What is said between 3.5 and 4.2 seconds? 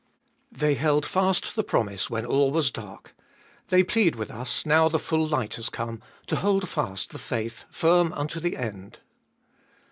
they plead